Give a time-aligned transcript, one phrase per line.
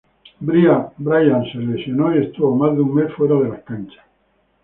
[0.39, 4.03] Brian se lesionó y estuvo más de un mes afuera de las canchas.